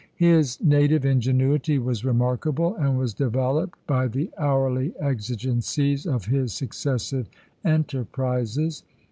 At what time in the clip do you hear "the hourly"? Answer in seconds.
4.07-4.93